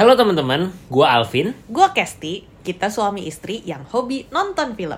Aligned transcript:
Halo 0.00 0.16
teman-teman, 0.16 0.72
gua 0.88 1.12
Alvin. 1.12 1.52
Gua 1.68 1.92
Kesti, 1.92 2.64
kita 2.64 2.88
suami 2.88 3.28
istri 3.28 3.60
yang 3.68 3.84
hobi 3.84 4.24
nonton 4.32 4.72
film. 4.72 4.96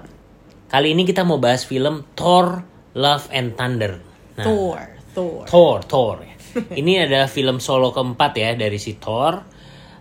Kali 0.71 0.95
ini 0.95 1.02
kita 1.02 1.27
mau 1.27 1.43
bahas 1.43 1.66
film 1.66 2.06
Thor 2.14 2.62
Love 2.95 3.27
and 3.34 3.59
Thunder. 3.59 3.98
Nah, 4.38 4.46
Thor, 4.46 4.79
Thor. 5.11 5.45
Thor, 5.50 5.79
Thor. 5.91 6.16
Ini 6.79 7.11
adalah 7.11 7.27
film 7.27 7.59
solo 7.59 7.91
keempat 7.91 8.32
ya 8.38 8.54
dari 8.54 8.79
si 8.79 8.95
Thor 8.95 9.43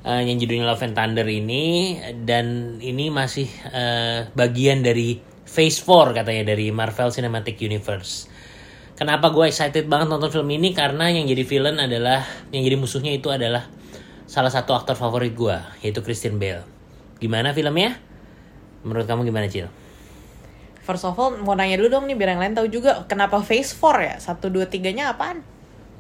eh, 0.05 0.21
yang 0.21 0.37
judulnya 0.37 0.69
Love 0.69 0.85
and 0.85 0.93
Thunder 0.93 1.25
ini 1.25 1.97
dan 2.21 2.77
ini 2.77 3.09
masih 3.09 3.49
eh, 3.73 4.29
bagian 4.37 4.85
dari 4.85 5.17
Phase 5.49 5.81
4 5.81 6.21
katanya 6.21 6.53
dari 6.53 6.69
Marvel 6.69 7.09
Cinematic 7.09 7.57
Universe. 7.57 8.29
Kenapa 8.93 9.33
gue 9.33 9.49
excited 9.49 9.89
banget 9.89 10.13
nonton 10.13 10.29
film 10.29 10.53
ini? 10.53 10.77
Karena 10.77 11.09
yang 11.09 11.25
jadi 11.25 11.41
villain 11.41 11.81
adalah 11.81 12.21
yang 12.53 12.61
jadi 12.61 12.77
musuhnya 12.77 13.17
itu 13.17 13.33
adalah 13.33 13.80
salah 14.31 14.47
satu 14.47 14.71
aktor 14.71 14.95
favorit 14.95 15.35
gue 15.35 15.57
yaitu 15.83 15.99
Christian 15.99 16.39
Bale. 16.39 16.63
Gimana 17.19 17.51
filmnya? 17.51 17.99
Menurut 18.87 19.03
kamu 19.03 19.27
gimana 19.27 19.51
Cil? 19.51 19.67
First 20.81 21.03
of 21.03 21.19
all, 21.19 21.35
mau 21.37 21.53
nanya 21.53 21.75
dulu 21.77 21.91
dong 21.91 22.07
nih 22.07 22.15
biar 22.15 22.33
yang 22.33 22.41
lain 22.41 22.55
tahu 22.55 22.71
juga 22.71 23.03
kenapa 23.05 23.43
Phase 23.43 23.75
4 23.75 24.07
ya? 24.07 24.15
1 24.17 24.39
2 24.39 24.65
3-nya 24.65 25.11
apaan? 25.11 25.43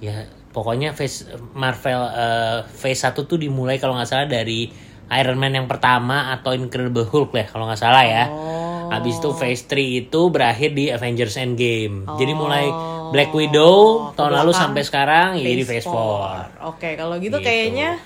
Ya 0.01 0.25
pokoknya 0.49 0.91
phase 0.91 1.29
Marvel 1.53 2.01
eh, 2.09 2.59
phase 2.65 3.05
1 3.05 3.13
tuh 3.21 3.37
dimulai 3.37 3.77
kalau 3.77 3.93
nggak 3.93 4.09
salah 4.09 4.25
dari 4.25 4.71
Iron 5.11 5.37
Man 5.37 5.53
yang 5.53 5.67
pertama 5.69 6.31
atau 6.33 6.55
Incredible 6.55 7.05
Hulk 7.05 7.35
lah 7.35 7.45
kalau 7.45 7.67
nggak 7.69 7.77
salah 7.77 8.01
ya. 8.01 8.25
Oh. 8.31 8.89
Habis 8.89 9.19
itu 9.21 9.29
phase 9.35 9.63
3 9.69 10.07
itu 10.07 10.21
berakhir 10.31 10.71
di 10.73 10.89
Avengers 10.89 11.35
Endgame. 11.37 12.07
Jadi 12.15 12.31
mulai 12.33 12.65
Oh. 12.71 13.11
Black 13.11 13.35
Widow 13.35 14.07
Ke 14.15 14.23
tahun 14.23 14.39
lalu 14.39 14.51
sampai 14.55 14.81
sekarang 14.87 15.29
ya 15.35 15.43
jadi 15.45 15.63
phase 15.67 15.85
4. 15.85 16.63
4. 16.63 16.71
Oke, 16.73 16.89
kalau 16.95 17.19
gitu, 17.19 17.37
Gitu. 17.37 17.45
kayaknya 17.45 17.99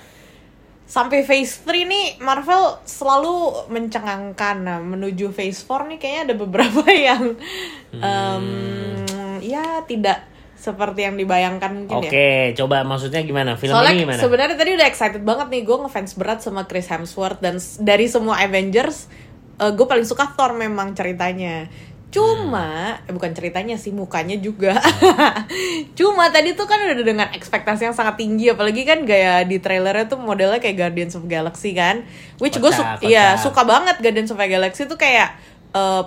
sampai 0.86 1.26
Phase 1.26 1.66
3 1.66 1.82
nih 1.86 2.06
Marvel 2.22 2.78
selalu 2.86 3.66
mencengangkan. 3.68 4.56
Nah, 4.62 4.78
menuju 4.78 5.34
Phase 5.34 5.66
4 5.66 5.90
nih 5.90 5.98
kayaknya 5.98 6.22
ada 6.32 6.34
beberapa 6.38 6.82
yang 7.10 7.34
em, 7.92 8.46
ya 9.42 9.82
tidak 9.84 10.22
seperti 10.56 11.04
yang 11.04 11.20
dibayangkan 11.20 11.70
mungkin 11.84 12.06
ya. 12.06 12.10
Oke, 12.10 12.30
coba 12.56 12.82
maksudnya 12.82 13.20
gimana? 13.22 13.54
Film 13.60 13.76
Soalnya 13.76 13.92
ini 13.92 14.02
gimana? 14.08 14.20
sebenarnya 14.22 14.56
tadi 14.56 14.70
udah 14.74 14.86
excited 14.88 15.22
banget 15.22 15.46
nih 15.52 15.62
gue 15.62 15.76
ngefans 15.84 16.16
berat 16.16 16.40
sama 16.40 16.64
Chris 16.64 16.88
Hemsworth 16.88 17.44
dan 17.44 17.60
dari 17.82 18.06
semua 18.08 18.40
Avengers 18.40 19.06
gue 19.56 19.86
paling 19.88 20.04
suka 20.04 20.32
Thor 20.36 20.52
memang 20.52 20.92
ceritanya. 20.92 21.68
Cuma 22.14 22.96
eh, 23.04 23.12
bukan 23.12 23.34
ceritanya 23.34 23.76
sih 23.76 23.92
mukanya 23.92 24.38
juga. 24.38 24.78
Cuma 25.98 26.30
tadi 26.32 26.54
tuh 26.56 26.64
kan 26.64 26.80
udah 26.80 26.96
dengan 27.04 27.28
ekspektasi 27.34 27.90
yang 27.90 27.96
sangat 27.96 28.16
tinggi 28.22 28.48
apalagi 28.48 28.86
kan 28.86 29.02
gaya 29.04 29.42
di 29.42 29.58
trailernya 29.58 30.06
tuh 30.08 30.18
modelnya 30.22 30.62
kayak 30.62 30.76
Guardians 30.78 31.14
of 31.18 31.26
Galaxy 31.26 31.74
kan. 31.74 32.06
Which 32.40 32.56
gue 32.56 32.72
iya 33.04 33.36
kocak. 33.36 33.42
suka 33.42 33.62
banget 33.66 33.96
Guardians 34.00 34.30
of 34.32 34.38
Galaxy 34.38 34.88
tuh 34.88 34.96
kayak 34.96 35.36
eh, 35.74 36.02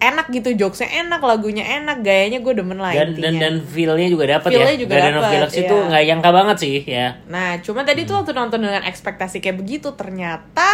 enak 0.00 0.32
gitu 0.32 0.56
jokesnya 0.56 0.88
enak 1.04 1.20
lagunya 1.20 1.60
enak 1.60 2.00
gayanya 2.00 2.40
gue 2.40 2.54
demen 2.56 2.80
lah 2.80 2.96
dan 2.96 3.12
intinya. 3.12 3.28
dan 3.28 3.34
dan 3.36 3.54
feel-nya 3.60 4.08
juga 4.08 4.24
dapat 4.40 4.48
ya. 4.48 4.56
Feel-nya 4.56 4.76
juga 4.80 4.92
Guardian 4.96 5.16
of 5.16 5.20
dapet, 5.20 5.34
Galaxy 5.36 5.60
iya. 5.60 5.68
tuh 5.68 5.80
nggak 5.84 6.02
nyangka 6.08 6.30
banget 6.32 6.56
sih 6.56 6.76
ya. 6.88 7.06
Nah, 7.28 7.50
cuma 7.60 7.80
tadi 7.84 8.00
tuh 8.08 8.14
waktu 8.16 8.32
nonton 8.32 8.60
dengan 8.64 8.82
ekspektasi 8.88 9.44
kayak 9.44 9.56
begitu 9.60 9.92
ternyata 9.92 10.68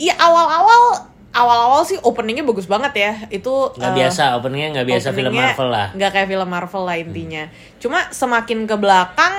ya 0.00 0.16
awal-awal 0.16 1.13
awal-awal 1.34 1.82
sih 1.82 1.98
openingnya 1.98 2.46
bagus 2.46 2.70
banget 2.70 2.92
ya. 2.94 3.12
Itu 3.28 3.74
Nggak 3.74 3.92
eh, 3.92 3.96
biasa 4.00 4.22
openingnya 4.38 4.68
nggak 4.80 4.86
biasa 4.86 5.08
film 5.10 5.34
openingnya 5.34 5.50
Marvel 5.50 5.68
lah. 5.68 5.88
Nggak 5.92 6.10
kayak 6.14 6.28
film 6.30 6.48
Marvel 6.48 6.82
lah 6.86 6.96
intinya. 6.96 7.44
Cuma 7.82 7.98
semakin 8.14 8.58
ke 8.70 8.76
belakang 8.78 9.34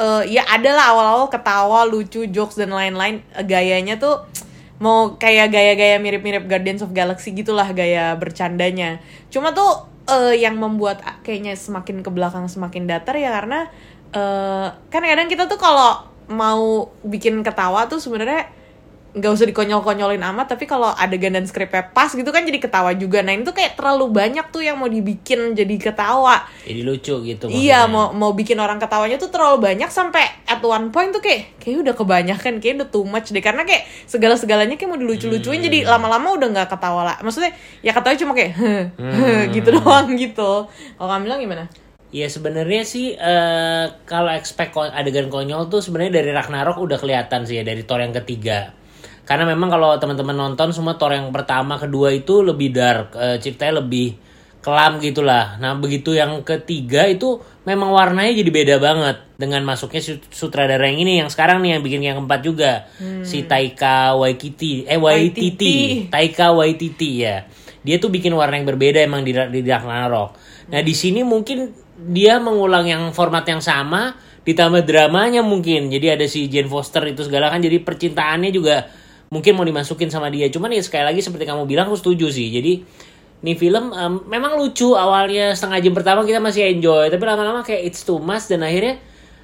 eh, 0.00 0.22
ya 0.32 0.42
adalah 0.48 0.96
awal-awal 0.96 1.28
ketawa, 1.28 1.84
lucu, 1.84 2.24
jokes 2.32 2.56
dan 2.56 2.72
lain-lain 2.72 3.20
Eh, 3.36 3.44
gayanya 3.44 4.00
tuh 4.00 4.24
mau 4.80 5.16
kayak 5.16 5.52
gaya-gaya 5.52 5.96
mirip-mirip 6.00 6.48
Guardians 6.48 6.84
of 6.84 6.96
Galaxy 6.96 7.36
gitulah 7.36 7.68
gaya 7.76 8.16
bercandanya. 8.16 8.98
Cuma 9.28 9.52
tuh 9.52 9.84
eh, 10.08 10.40
yang 10.40 10.56
membuat 10.56 11.04
kayaknya 11.20 11.52
semakin 11.52 12.00
ke 12.00 12.08
belakang 12.08 12.48
semakin 12.48 12.88
datar 12.88 13.16
ya 13.20 13.28
karena 13.28 13.68
eh, 14.16 14.66
kan 14.88 15.02
kadang 15.04 15.28
kita 15.28 15.44
tuh 15.44 15.60
kalau 15.60 16.00
mau 16.26 16.90
bikin 17.06 17.44
ketawa 17.46 17.86
tuh 17.86 18.02
sebenarnya 18.02 18.50
nggak 19.16 19.32
usah 19.32 19.48
dikonyol-konyolin 19.48 20.20
amat 20.20 20.52
tapi 20.52 20.64
kalau 20.64 20.92
adegan 20.92 21.32
dan 21.32 21.42
skripnya 21.42 21.88
pas 21.88 22.12
gitu 22.12 22.28
kan 22.28 22.44
jadi 22.44 22.60
ketawa 22.60 22.92
juga 22.92 23.24
nah 23.24 23.32
ini 23.32 23.42
tuh 23.42 23.56
kayak 23.56 23.72
terlalu 23.72 24.12
banyak 24.12 24.44
tuh 24.48 24.60
yang 24.60 24.76
mau 24.76 24.86
dibikin 24.86 25.56
jadi 25.56 25.72
ketawa 25.80 26.44
Jadi 26.62 26.80
lucu 26.80 27.14
gitu 27.24 27.48
iya 27.48 27.88
maksudnya. 27.88 28.12
mau 28.12 28.28
mau 28.28 28.30
bikin 28.30 28.56
orang 28.56 28.76
ketawanya 28.76 29.16
tuh 29.16 29.32
terlalu 29.32 29.64
banyak 29.64 29.88
sampai 29.88 30.20
at 30.44 30.60
one 30.60 30.92
point 30.92 31.10
tuh 31.10 31.18
kayak 31.18 31.56
kayak 31.56 31.80
udah 31.80 31.94
kebanyakan 31.96 32.60
kayak 32.60 32.74
udah 32.76 32.88
too 32.88 33.02
much 33.02 33.32
deh 33.32 33.40
karena 33.40 33.64
kayak 33.64 33.88
segala 34.04 34.36
segalanya 34.36 34.76
kayak 34.76 34.86
mau 34.86 35.00
dilucu-lucuin 35.00 35.56
Hmm. 35.56 35.66
jadi 35.66 35.78
lama-lama 35.88 36.36
udah 36.36 36.48
nggak 36.52 36.68
ketawa 36.68 37.00
lah 37.02 37.16
maksudnya 37.18 37.56
ya 37.80 37.90
ketawa 37.90 38.14
cuma 38.14 38.32
kayak 38.32 38.52
Hmm. 38.52 39.48
gitu 39.50 39.72
doang 39.72 40.12
gitu 40.14 40.68
kalau 40.68 41.08
kamu 41.08 41.24
bilang 41.24 41.40
gimana 41.40 41.64
Iya 42.06 42.30
sebenarnya 42.30 42.86
sih 42.86 43.12
eh, 43.12 43.84
kalau 44.04 44.30
expect 44.30 44.72
adegan 44.78 45.26
konyol 45.26 45.66
tuh 45.66 45.80
sebenarnya 45.80 46.22
dari 46.22 46.30
Ragnarok 46.30 46.78
udah 46.78 46.96
kelihatan 46.96 47.42
sih 47.42 47.58
ya 47.58 47.64
dari 47.64 47.82
Thor 47.82 47.98
yang 47.98 48.14
ketiga. 48.14 48.70
Karena 49.26 49.42
memang 49.42 49.68
kalau 49.68 49.90
teman-teman 49.98 50.38
nonton 50.38 50.70
semua 50.70 50.94
Thor 50.94 51.10
yang 51.10 51.34
pertama, 51.34 51.76
kedua 51.76 52.14
itu 52.14 52.46
lebih 52.46 52.70
dark, 52.70 53.18
eh, 53.18 53.42
ceritanya 53.42 53.82
lebih 53.82 54.14
kelam 54.66 54.98
gitulah. 54.98 55.62
Nah 55.62 55.78
begitu 55.78 56.10
yang 56.10 56.42
ketiga 56.42 57.06
itu 57.06 57.38
memang 57.62 57.94
warnanya 57.94 58.34
jadi 58.34 58.50
beda 58.50 58.76
banget 58.82 59.22
dengan 59.38 59.62
masuknya 59.62 60.02
sut- 60.02 60.26
sutradara 60.34 60.90
yang 60.90 61.06
ini 61.06 61.22
yang 61.22 61.30
sekarang 61.30 61.62
nih 61.62 61.78
yang 61.78 61.82
bikin 61.86 62.00
yang 62.02 62.16
keempat 62.18 62.40
juga 62.42 62.72
si 63.22 63.46
Taika 63.46 64.18
Waititi, 64.18 64.82
eh 64.90 64.98
Waititi, 64.98 65.54
Waititi. 65.54 65.74
Taika 66.10 66.50
Waititi 66.50 67.10
ya. 67.22 67.46
Dia 67.86 68.02
tuh 68.02 68.10
bikin 68.10 68.34
warna 68.34 68.58
yang 68.58 68.66
berbeda 68.66 68.98
emang 69.06 69.22
di, 69.22 69.30
di 69.30 69.62
Ragnarok. 69.62 70.34
Nah 70.74 70.82
di 70.82 70.94
sini 70.98 71.22
mungkin 71.22 71.70
dia 72.10 72.42
mengulang 72.42 72.90
yang 72.90 73.14
format 73.14 73.46
yang 73.46 73.62
sama 73.62 74.18
ditambah 74.42 74.82
dramanya 74.82 75.46
mungkin. 75.46 75.94
Jadi 75.94 76.06
ada 76.10 76.26
si 76.26 76.50
Jane 76.50 76.66
Foster 76.66 77.06
itu 77.06 77.22
segala 77.22 77.54
kan 77.54 77.62
jadi 77.62 77.78
percintaannya 77.86 78.50
juga 78.50 79.05
mungkin 79.28 79.52
mau 79.52 79.62
dimasukin 79.62 80.08
sama 80.08 80.28
dia. 80.28 80.46
Cuman 80.46 80.70
ya 80.70 80.80
sekali 80.80 81.04
lagi 81.04 81.20
seperti 81.20 81.44
kamu 81.44 81.64
bilang 81.64 81.86
aku 81.86 81.98
setuju 81.98 82.28
sih. 82.28 82.48
Jadi 82.48 82.72
nih 83.36 83.52
film 83.54 83.92
em, 83.92 84.14
memang 84.24 84.56
lucu 84.56 84.92
awalnya 84.92 85.52
setengah 85.52 85.78
jam 85.78 85.92
pertama 85.92 86.24
kita 86.24 86.40
masih 86.40 86.72
enjoy 86.72 87.12
tapi 87.12 87.20
lama-lama 87.20 87.60
kayak 87.60 87.84
it's 87.84 88.00
too 88.00 88.16
much 88.16 88.48
dan 88.48 88.64
akhirnya 88.64 88.96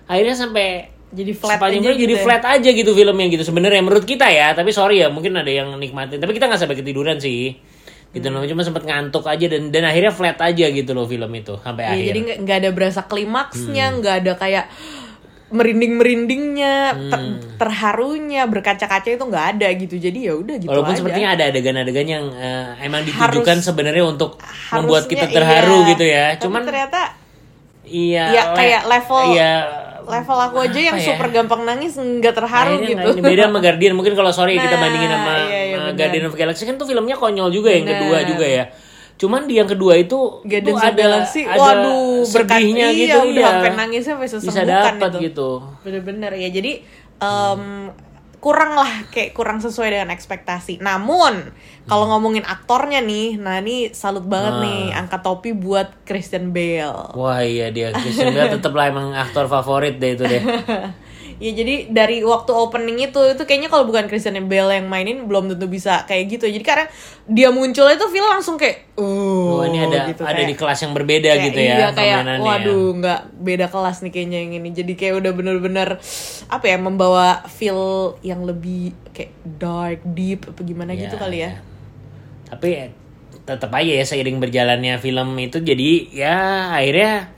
akhirnya 0.08 0.32
sampai 0.32 0.88
jadi 1.12 1.36
flat 1.36 1.60
aja 1.60 1.76
film 1.76 1.84
jadi 1.84 2.00
gitu 2.00 2.14
ya. 2.16 2.24
flat 2.24 2.44
aja 2.48 2.68
gitu 2.72 2.90
filmnya 2.96 3.28
gitu 3.28 3.44
sebenarnya 3.44 3.84
menurut 3.84 4.08
kita 4.08 4.32
ya 4.32 4.56
tapi 4.56 4.72
sorry 4.72 5.04
ya 5.04 5.12
mungkin 5.12 5.36
ada 5.36 5.52
yang 5.52 5.76
nikmatin 5.76 6.24
tapi 6.24 6.32
kita 6.32 6.48
nggak 6.48 6.64
sampai 6.64 6.80
ketiduran 6.80 7.20
sih 7.20 7.52
gitu 8.12 8.28
Hmm. 8.28 8.40
loh 8.40 8.48
cuma 8.48 8.64
sempat 8.64 8.84
ngantuk 8.84 9.24
aja 9.24 9.44
dan 9.44 9.68
dan 9.68 9.84
akhirnya 9.84 10.12
flat 10.12 10.40
aja 10.40 10.66
gitu 10.68 10.90
loh 10.92 11.04
film 11.04 11.28
itu 11.32 11.52
sampai 11.60 11.84
Iya, 11.84 11.92
akhir 11.92 12.04
jadi 12.08 12.20
nggak 12.44 12.56
ada 12.64 12.70
berasa 12.72 13.00
klimaksnya, 13.04 13.86
Hmm. 13.88 13.96
nggak 14.00 14.14
ada 14.24 14.32
kayak 14.40 14.64
merinding 15.52 15.92
merindingnya, 15.94 16.74
Hmm. 16.90 17.36
terharunya, 17.56 18.42
berkaca-kaca 18.44 19.06
itu 19.06 19.20
nggak 19.22 19.46
ada 19.52 19.68
gitu. 19.72 19.94
Jadi 19.94 20.26
ya 20.26 20.34
udah 20.34 20.56
gitu 20.56 20.66
Walaupun 20.66 20.90
aja. 20.90 20.98
sepertinya 20.98 21.28
ada 21.30 21.44
adegan-adegan 21.46 22.06
yang 22.06 22.24
eh, 22.32 22.66
emang 22.82 23.04
ditujukan 23.04 23.44
Harus- 23.52 23.62
sebenarnya 23.62 24.04
untuk 24.04 24.40
membuat 24.70 25.04
kita 25.04 25.28
terharu 25.28 25.78
iya. 25.78 25.90
gitu 25.90 26.04
ya. 26.04 26.24
Tapi 26.32 26.42
Cuman 26.42 26.62
ternyata 26.62 27.00
iya 27.84 28.24
ya 28.30 28.42
kayak 28.52 28.82
level 28.84 29.22
iya, 29.30 29.52
level 30.02 30.38
aku 30.40 30.56
aja 30.60 30.80
yang 30.82 30.96
ya? 30.96 31.04
super 31.04 31.28
gampang 31.28 31.62
nangis 31.62 31.92
nggak 31.94 32.32
terharu 32.32 32.78
Akhirnya 32.78 32.88
gitu. 32.88 33.08
ini 33.12 33.22
beda 33.22 33.42
sama 33.46 33.58
Guardian 33.64 33.92
mungkin 33.92 34.14
kalau 34.14 34.30
sorry 34.30 34.54
kita 34.56 34.70
Nah, 34.70 34.80
bandingin 34.80 35.10
sama 35.10 35.32
iya, 35.44 35.60
iya, 35.62 35.76
benar. 35.78 35.94
Guardian 35.94 36.24
of 36.24 36.34
Galaxy 36.34 36.62
kan 36.62 36.74
tuh 36.74 36.86
filmnya 36.86 37.14
konyol 37.14 37.50
juga 37.50 37.68
yang 37.68 37.84
Benar. 37.84 38.00
kedua 38.00 38.18
juga 38.24 38.46
ya. 38.48 38.64
Cuman 39.20 39.46
di 39.46 39.54
yang 39.58 39.70
kedua 39.70 39.94
itu 39.98 40.42
Guardians 40.42 40.82
tuh 40.82 40.88
ada 40.88 41.06
ada 41.26 41.58
waduh, 41.58 42.26
berkat 42.26 42.58
sedihnya 42.58 42.86
iya, 42.90 42.98
gitu 42.98 43.18
udah 43.30 43.42
iya. 43.42 43.48
sampai 43.54 43.70
nangis 43.78 44.02
sampai 44.02 44.26
bisa 44.28 44.62
dapat 44.66 45.10
itu. 45.14 45.18
gitu. 45.30 45.50
Bener-bener 45.86 46.32
ya. 46.34 46.48
Jadi 46.50 46.72
em, 47.18 47.62
kurang 48.42 48.74
lah 48.74 49.06
kayak 49.14 49.38
kurang 49.38 49.62
sesuai 49.62 49.94
dengan 49.94 50.10
ekspektasi. 50.10 50.82
Namun 50.82 51.54
kalau 51.86 52.10
ngomongin 52.10 52.42
aktornya 52.42 52.98
nih, 52.98 53.38
nah 53.38 53.62
ini 53.62 53.94
salut 53.94 54.26
banget 54.26 54.58
Ah. 54.58 54.62
nih 54.66 54.82
angkat 54.90 55.22
topi 55.22 55.50
buat 55.54 56.02
Christian 56.02 56.50
Bale. 56.50 57.14
Wah 57.14 57.38
iya 57.46 57.70
dia 57.70 57.94
Christian 57.94 58.34
Bale 58.34 58.50
tetap 58.58 58.74
lah 58.74 58.90
emang 58.90 59.14
aktor 59.14 59.46
favorit 59.46 60.02
deh 60.02 60.18
itu 60.18 60.26
deh. 60.26 60.42
Ya 61.42 61.50
jadi 61.52 61.90
dari 61.90 62.22
waktu 62.22 62.54
opening 62.54 63.02
itu 63.02 63.18
itu 63.34 63.42
kayaknya 63.42 63.66
kalau 63.66 63.82
bukan 63.82 64.06
Christian 64.06 64.38
Bale 64.46 64.78
yang 64.78 64.86
mainin 64.86 65.26
belum 65.26 65.50
tentu 65.50 65.66
bisa 65.66 66.06
kayak 66.06 66.30
gitu. 66.30 66.46
Jadi 66.46 66.62
karena 66.62 66.86
dia 67.26 67.50
muncul 67.50 67.90
itu 67.90 68.06
film 68.06 68.30
langsung 68.30 68.54
kayak 68.54 68.94
uh 68.94 69.58
Oh, 69.58 69.62
ini 69.66 69.82
ada 69.82 70.06
gitu, 70.06 70.22
ada 70.22 70.38
kayak- 70.38 70.46
di 70.46 70.54
kelas 70.54 70.78
yang 70.80 70.92
berbeda 70.94 71.30
kayak 71.34 71.44
gitu 71.50 71.58
ya 71.58 71.74
iya, 71.74 71.88
kayak 71.90 72.18
waduh 72.38 72.94
nggak 72.94 73.20
beda 73.36 73.66
kelas 73.66 73.96
nih 74.00 74.12
kayaknya 74.14 74.38
yang 74.38 74.52
ini. 74.54 74.70
Jadi 74.70 74.92
kayak 74.94 75.14
udah 75.18 75.32
bener-bener 75.34 75.88
apa 76.46 76.64
ya 76.64 76.78
membawa 76.78 77.42
feel 77.50 77.82
yang 78.22 78.46
lebih 78.46 78.94
kayak 79.10 79.34
dark 79.58 79.98
deep 80.06 80.46
apa 80.46 80.62
gimana 80.62 80.94
gitu 80.94 81.18
Ya, 81.18 81.20
kali 81.20 81.38
ya. 81.42 81.50
Tapi 82.46 82.68
tetap 83.42 83.74
aja 83.74 83.92
ya 83.92 84.04
seiring 84.06 84.38
berjalannya 84.38 84.94
film 84.96 85.34
itu 85.36 85.58
jadi 85.58 85.90
ya 86.14 86.36
akhirnya 86.70 87.34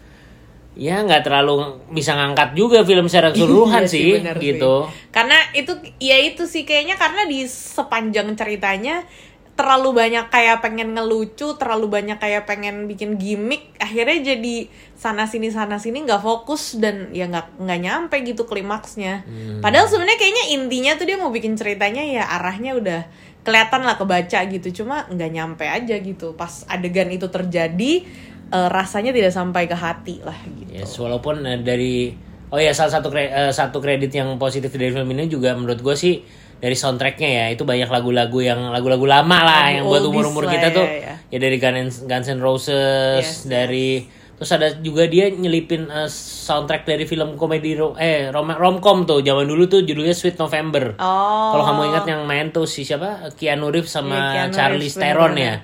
ya 0.75 1.07
nggak 1.07 1.23
terlalu 1.23 1.79
bisa 1.95 2.19
ngangkat 2.19 2.59
juga 2.59 2.83
film 2.83 3.07
secara 3.07 3.31
keseluruhan 3.35 3.87
Iya 3.87 3.91
sih, 3.91 4.09
bener 4.19 4.37
gitu. 4.43 4.91
Karena 5.15 5.39
itu 5.55 5.73
ya 6.03 6.19
itu 6.19 6.45
sih 6.47 6.67
kayaknya 6.67 6.99
karena 6.99 7.27
di 7.27 7.47
sepanjang 7.47 8.35
ceritanya 8.35 9.07
terlalu 9.55 9.95
banyak 9.95 10.27
kayak 10.35 10.67
pengen 10.67 10.99
ngelucu, 10.99 11.55
terlalu 11.55 11.87
banyak 11.87 12.19
kayak 12.19 12.43
pengen 12.43 12.91
bikin 12.91 13.15
gimmick, 13.15 13.71
akhirnya 13.79 14.35
jadi 14.35 14.67
sana 14.99 15.31
sini 15.31 15.55
sana 15.55 15.79
sini 15.79 16.03
nggak 16.03 16.27
fokus 16.27 16.75
dan 16.83 17.15
ya 17.15 17.31
nggak 17.31 17.63
nggak 17.63 17.81
nyampe 17.81 18.17
gitu 18.27 18.51
klimaksnya. 18.51 19.23
Hmm. 19.23 19.63
Padahal 19.63 19.87
sebenarnya 19.87 20.19
kayaknya 20.19 20.45
intinya 20.59 20.93
tuh 20.99 21.07
dia 21.07 21.17
mau 21.23 21.31
bikin 21.31 21.55
ceritanya 21.55 22.03
ya 22.03 22.27
arahnya 22.35 22.75
udah 22.75 23.01
kelihatan 23.47 23.87
lah 23.87 23.95
kebaca 23.95 24.41
gitu, 24.51 24.83
cuma 24.83 25.07
nggak 25.07 25.31
nyampe 25.31 25.65
aja 25.71 26.03
gitu. 26.03 26.35
Pas 26.35 26.67
adegan 26.67 27.07
itu 27.15 27.31
terjadi 27.31 28.03
eh, 28.47 28.69
rasanya 28.69 29.11
tidak 29.11 29.31
sampai 29.31 29.65
ke 29.65 29.75
hati 29.75 30.21
lah 30.21 30.37
gitu. 30.45 30.71
Yes, 30.75 30.93
walaupun 30.95 31.41
eh, 31.43 31.61
dari 31.61 32.13
oh 32.49 32.57
ya 32.57 32.71
salah 32.71 32.93
satu 32.93 33.09
kre- 33.09 33.31
eh, 33.31 33.51
satu 33.51 33.79
kredit 33.79 34.11
yang 34.11 34.35
positif 34.37 34.71
dari 34.71 34.91
film 34.91 35.09
ini 35.09 35.27
juga 35.27 35.53
menurut 35.53 35.79
gue 35.79 35.95
sih 35.95 36.21
dari 36.55 36.73
soundtracknya 36.73 37.29
ya 37.29 37.47
itu 37.51 37.63
banyak 37.63 37.87
lagu-lagu 37.87 38.39
yang 38.39 38.71
lagu-lagu 38.71 39.05
lama 39.05 39.39
lah 39.39 39.63
Lagu 39.65 39.75
yang 39.75 39.85
buat 39.85 40.03
umur-umur 40.07 40.45
lah, 40.45 40.53
kita 40.55 40.69
ya, 40.69 40.73
tuh 40.73 40.87
ya. 40.87 41.15
ya 41.29 41.39
dari 41.39 41.57
Guns, 41.57 41.95
Guns 42.05 42.27
N' 42.27 42.41
Roses 42.41 43.21
Yes, 43.21 43.45
dari 43.45 44.07
terus 44.35 44.51
ada 44.51 44.67
juga 44.75 45.05
dia 45.05 45.29
nyelipin 45.29 45.87
eh, 45.87 46.11
soundtrack 46.11 46.83
dari 46.85 47.05
film 47.05 47.35
komedi 47.35 47.75
ro- 47.75 47.95
eh 47.95 48.31
rom 48.31 48.51
romcom 48.51 49.03
tuh 49.03 49.21
zaman 49.21 49.45
dulu 49.45 49.67
tuh 49.67 49.83
judulnya 49.83 50.11
Sweet 50.11 50.35
November 50.37 50.95
Oh. 50.97 51.53
kalau 51.53 51.65
kamu 51.65 51.81
ingat 51.91 52.05
yang 52.09 52.23
main 52.25 52.49
tuh 52.49 52.65
si 52.65 52.83
siapa 52.83 53.31
Keanu 53.33 53.69
Reeves 53.69 53.91
sama 53.91 54.15
Iya, 54.15 54.27
Keanu 54.33 54.53
Charlie 54.53 54.91
Theron 54.91 55.35
ya 55.37 55.55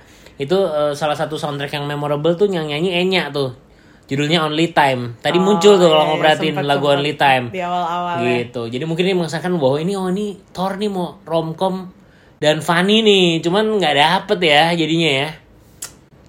itu 0.41 0.57
eh, 0.57 0.93
salah 0.97 1.13
satu 1.13 1.37
soundtrack 1.37 1.77
yang 1.77 1.85
memorable 1.85 2.33
tuh 2.33 2.49
yang 2.49 2.65
nyanyi 2.65 2.97
Enya 2.97 3.29
tuh. 3.29 3.53
Judulnya 4.09 4.43
Only 4.43 4.75
Time. 4.75 5.15
Tadi 5.23 5.39
Oh, 5.39 5.45
muncul 5.45 5.79
tuh 5.79 5.87
kalau 5.87 6.03
iya, 6.03 6.11
mau 6.11 6.19
iya, 6.19 6.35
sempet- 6.35 6.67
lagu 6.67 6.83
sempet. 6.83 6.97
Only 6.99 7.15
Time. 7.15 7.45
Di 7.53 7.61
awal-awal 7.63 8.15
ya. 8.19 8.43
gitu. 8.43 8.63
Jadi 8.67 8.83
mungkin 8.83 9.05
ini 9.07 9.15
mengesahkan 9.15 9.53
bahwa 9.55 9.77
ini 9.79 9.93
oh 9.95 10.11
ini 10.11 10.35
Thor 10.51 10.75
nih 10.75 10.91
mau 10.91 11.21
romcom 11.23 11.87
dan 12.41 12.59
funny 12.59 13.07
nih. 13.07 13.39
Cuman 13.39 13.79
nggak 13.79 13.95
dapet 13.95 14.39
ya 14.43 14.75
jadinya 14.75 15.11
ya. 15.15 15.29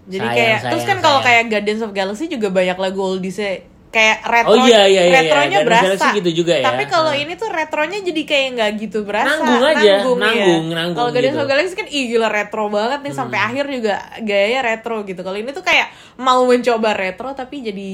Jadi 0.02 0.18
Sayang, 0.22 0.36
kayak 0.36 0.58
sayang, 0.60 0.72
terus 0.76 0.84
kan 0.84 0.98
kalau 1.00 1.20
kayak 1.22 1.44
Guardians 1.48 1.82
of 1.82 1.92
Galaxy 1.94 2.26
juga 2.28 2.52
banyak 2.52 2.76
lagu 2.76 3.00
oldiesnya 3.00 3.64
kayak 3.92 4.24
retro 4.24 4.52
Oh, 4.54 4.64
iya, 4.64 4.88
iya, 4.88 5.02
iya, 5.04 5.14
retronya 5.14 5.48
iya. 5.52 5.60
Guardians 5.62 5.68
of 5.92 6.00
berasa 6.00 6.16
gitu 6.16 6.30
juga 6.34 6.54
ya. 6.56 6.66
tapi 6.66 6.84
kalau 6.88 7.12
Hmm. 7.12 7.22
ini 7.22 7.34
tuh 7.36 7.50
retronya 7.50 8.00
jadi 8.00 8.22
kayak 8.24 8.48
nggak 8.56 8.72
gitu 8.80 9.00
berasa 9.04 9.36
Nanggung 9.36 9.62
aja, 9.62 9.76
nanggung, 9.76 10.18
nanggung, 10.18 10.64
ya. 10.66 10.74
nanggung 10.74 10.96
kalau 10.98 11.10
Guardians 11.12 11.28
gitu. 11.30 11.38
Hmm. 11.38 11.46
of 11.46 11.54
Galaxy 11.54 11.76
kan 11.76 11.88
ih 11.90 12.04
gila 12.08 12.28
retro 12.28 12.64
banget 12.68 13.00
nih 13.02 13.14
sampai 13.14 13.40
akhir 13.42 13.66
juga 13.68 13.94
gayanya 14.18 14.62
retro 14.66 15.04
gitu 15.04 15.20
kalau 15.20 15.36
ini 15.36 15.52
tuh 15.52 15.62
kayak 15.62 15.88
mau 16.16 16.40
mencoba 16.42 16.90
retro 16.94 17.30
tapi 17.32 17.56
jadi 17.62 17.90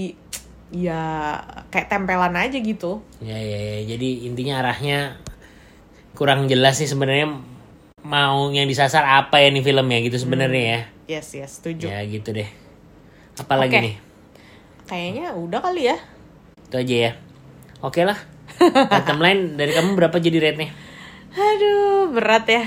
ya 0.70 1.02
kayak 1.68 1.88
tempelan 1.88 2.36
aja 2.36 2.56
gitu 2.56 3.02
ya 3.18 3.34
ya 3.34 3.58
ya 3.58 3.78
jadi 3.88 4.10
intinya 4.24 4.62
arahnya 4.62 5.18
kurang 6.14 6.46
jelas 6.46 6.76
sih 6.76 6.86
sebenarnya 6.86 7.42
mau 8.00 8.48
yang 8.50 8.66
disasar 8.66 9.02
apa 9.04 9.40
ya 9.40 9.50
nih 9.50 9.62
filmnya 9.62 10.00
gitu 10.02 10.18
sebenarnya 10.20 10.64
ya 10.64 10.80
yes 11.10 11.34
yes 11.34 11.58
setuju 11.58 11.88
ya 11.88 12.04
gitu 12.04 12.32
deh 12.32 12.46
apalagi 13.36 13.74
Oke. 13.74 13.82
nih 13.82 13.96
kayaknya 14.88 15.32
udah 15.34 15.60
kali 15.60 15.82
ya 15.86 15.98
itu 16.64 16.76
aja 16.76 16.96
ya 16.98 17.12
oke 17.80 18.02
lah 18.02 18.18
Item 18.98 19.20
lain 19.20 19.40
dari 19.54 19.70
kamu 19.70 19.94
berapa 19.94 20.18
jadi 20.18 20.38
rate-nya 20.42 20.72
aduh 21.30 22.10
berat 22.10 22.48
ya 22.48 22.64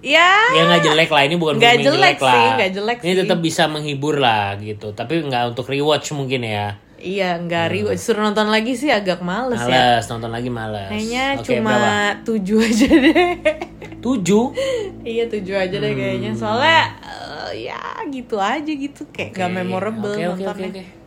ya 0.00 0.28
ya 0.50 0.62
nggak 0.66 0.82
jelek 0.82 1.08
lah 1.08 1.22
ini 1.22 1.36
bukan 1.36 1.54
Nggak 1.54 1.76
jelek 1.76 1.86
jelek 1.86 2.18
lah 2.18 2.34
sih, 2.34 2.48
nggak 2.50 2.70
jelek 2.72 2.96
ini 2.98 3.06
sih. 3.06 3.18
tetap 3.20 3.38
bisa 3.38 3.62
menghibur 3.66 4.16
lah 4.16 4.56
gitu 4.56 4.90
tapi 4.90 5.20
nggak 5.20 5.52
untuk 5.52 5.66
rewatch 5.66 6.10
mungkin 6.10 6.42
ya 6.42 6.80
Iya, 6.96 7.40
nggak 7.40 7.66
rewatch. 7.70 7.96
Suruh 7.98 8.20
nonton 8.22 8.52
lagi 8.52 8.76
sih 8.76 8.92
agak 8.92 9.24
males, 9.24 9.56
ya. 9.56 9.64
Hmm. 9.64 9.72
males 9.72 10.04
nonton 10.04 10.28
lagi 10.28 10.50
males 10.50 10.84
Kayaknya 10.86 11.24
Oke, 11.32 11.44
cuma 11.48 11.72
berapa? 11.72 11.92
tujuh 12.20 12.58
aja 12.60 12.88
deh. 12.92 13.32
tujuh 13.98 14.44
iya 15.08 15.24
tujuh 15.24 15.54
aja 15.54 15.76
deh 15.76 15.88
Hmm. 15.88 15.96
kayaknya. 15.96 16.30
Soalnya 16.34 16.80
eh, 17.00 17.64
ya 17.64 17.80
gitu 18.06 18.36
aja 18.36 18.68
gitu 18.68 19.08
kayak 19.08 19.32
nggak 19.32 19.48
Oke, 19.48 19.56
memorable 19.56 20.12
oke, 20.12 20.20
oke, 20.20 20.28
nontonnya. 20.36 20.68
oke, 20.68 20.76
oke. 20.76 20.99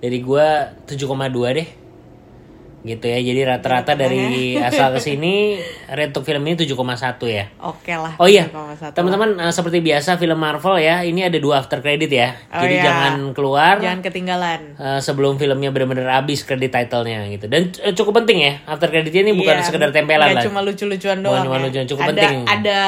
Dari 0.00 0.18
gua 0.18 0.46
7,2 0.84 1.06
deh. 1.52 1.68
Gitu 2.80 3.04
ya. 3.04 3.20
Jadi 3.20 3.40
rata-rata 3.44 3.92
dari 3.92 4.20
asal 4.58 4.88
ke 4.90 5.00
sini 5.02 5.60
rate 5.86 6.08
untuk 6.10 6.24
film 6.24 6.40
ini 6.42 6.56
7,1 6.56 6.72
ya. 7.28 7.44
Oke 7.60 7.92
lah. 7.92 8.16
Oh 8.16 8.24
iya, 8.24 8.48
7,1 8.48 8.96
teman-teman 8.96 9.36
eh, 9.38 9.52
seperti 9.52 9.78
biasa 9.80 10.16
film 10.16 10.40
Marvel 10.40 10.80
ya, 10.80 11.04
ini 11.04 11.20
ada 11.20 11.36
dua 11.36 11.60
after 11.60 11.78
credit 11.78 12.08
ya. 12.08 12.32
Oh 12.48 12.56
Jadi 12.58 12.74
iya. 12.74 12.84
jangan 12.86 13.14
keluar 13.30 13.76
Jangan 13.76 14.00
ketinggalan. 14.00 14.60
eh, 14.74 14.96
sebelum 14.98 15.36
filmnya 15.36 15.68
benar-benar 15.68 16.08
habis 16.16 16.40
kredit 16.40 16.72
titlenya 16.72 17.28
gitu. 17.28 17.52
Dan 17.52 17.68
eh, 17.78 17.92
cukup 17.92 18.24
penting 18.24 18.40
ya, 18.40 18.64
after 18.64 18.88
creditnya 18.88 19.28
ini 19.28 19.36
bukan 19.36 19.60
Iya, 19.60 19.62
sekedar 19.62 19.92
tempelan 19.92 20.32
lah. 20.32 20.40
cuma 20.40 20.64
lucu-lucuan 20.64 21.20
doang. 21.20 21.44
cuma 21.44 21.60
ya. 21.60 21.64
lucuan, 21.68 21.84
cukup 21.84 22.02
ada, 22.02 22.12
penting. 22.16 22.36
Ada 22.48 22.78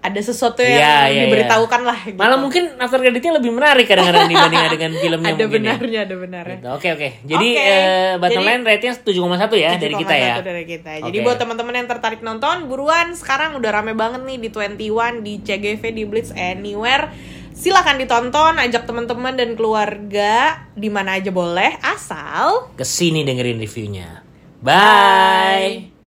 ada 0.00 0.16
sesuatu 0.16 0.64
yang 0.64 0.80
Iya, 0.80 0.96
iya, 1.06 1.22
diberitahukan 1.28 1.80
lah. 1.84 1.98
Gitu. 2.02 2.16
Malah 2.16 2.36
mungkin 2.36 2.72
after 2.76 2.96
creditnya 2.96 3.36
lebih 3.36 3.52
menarik 3.52 3.84
kadang-kadang 3.84 4.26
dibanding 4.26 4.64
dengan 4.74 4.90
filmnya 4.96 5.28
ada 5.28 5.36
mungkin 5.36 5.60
ya. 5.60 5.74
benarnya, 5.76 6.00
ada 6.02 6.16
benarnya. 6.16 6.56
Gitu. 6.56 6.68
Oke 6.72 6.88
oke. 6.90 7.08
Jadi 7.22 7.48
Oke, 7.52 7.60
eh, 7.62 8.10
bottom 8.16 8.40
jadi- 8.40 8.48
line 8.48 8.62
rate-nya 8.64 8.92
7,1 8.96 9.54
ya 9.54 9.70
dari 9.76 9.94
kita 9.94 10.14
ya. 10.14 10.34
7,1 10.34 10.42
dari 10.42 10.64
kita. 10.64 10.90
Jadi 11.02 11.16
Oke. 11.16 11.24
buat 11.24 11.36
teman-teman 11.36 11.74
yang 11.74 11.86
tertarik 11.86 12.20
nonton, 12.20 12.56
buruan 12.64 13.12
sekarang 13.12 13.54
udah 13.54 13.70
rame 13.70 13.92
banget 13.92 14.24
nih 14.24 14.38
di 14.38 14.48
21, 14.48 15.20
di 15.20 15.36
CGV, 15.38 15.82
di 15.90 16.04
Blitz 16.04 16.32
Anywhere. 16.32 17.12
Silahkan 17.52 17.92
ditonton, 17.94 18.56
ajak 18.56 18.88
teman-teman 18.88 19.36
dan 19.36 19.52
keluarga 19.52 20.64
di 20.72 20.88
mana 20.88 21.20
aja 21.20 21.28
boleh, 21.28 21.76
asal 21.82 22.72
Ke 22.72 22.88
sini 22.88 23.20
dengerin 23.20 23.60
reviewnya. 23.60 24.24
Bye. 24.64 25.99